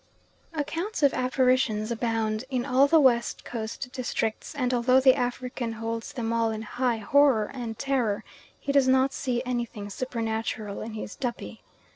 [0.53, 6.11] Accounts of apparitions abound in all the West Coast districts, and although the African holds
[6.13, 8.23] them all in high horror and terror,
[8.59, 11.61] he does not see anything supernatural in his "Duppy."